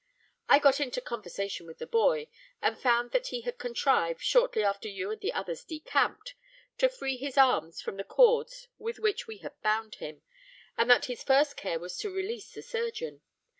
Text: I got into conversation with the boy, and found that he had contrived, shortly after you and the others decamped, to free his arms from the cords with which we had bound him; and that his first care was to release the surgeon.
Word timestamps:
I 0.49 0.57
got 0.57 0.79
into 0.79 0.99
conversation 0.99 1.67
with 1.67 1.77
the 1.77 1.85
boy, 1.85 2.27
and 2.59 2.75
found 2.75 3.11
that 3.11 3.27
he 3.27 3.41
had 3.41 3.59
contrived, 3.59 4.19
shortly 4.23 4.63
after 4.63 4.87
you 4.87 5.11
and 5.11 5.21
the 5.21 5.31
others 5.31 5.63
decamped, 5.63 6.33
to 6.79 6.89
free 6.89 7.17
his 7.17 7.37
arms 7.37 7.81
from 7.81 7.97
the 7.97 8.03
cords 8.03 8.67
with 8.79 8.97
which 8.97 9.27
we 9.27 9.37
had 9.37 9.61
bound 9.61 9.97
him; 10.01 10.23
and 10.75 10.89
that 10.89 11.05
his 11.05 11.21
first 11.21 11.55
care 11.55 11.77
was 11.77 11.97
to 11.97 12.09
release 12.11 12.51
the 12.51 12.63
surgeon. 12.63 13.21